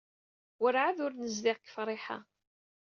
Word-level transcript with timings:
Werɛad 0.61 0.97
ur 1.05 1.13
nezdiɣ 1.15 1.57
deg 1.59 1.69
Friḥa. 1.75 2.17